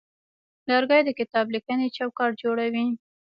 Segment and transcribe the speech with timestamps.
[0.69, 2.85] لرګی د کتابلیکنې چوکاټ جوړوي.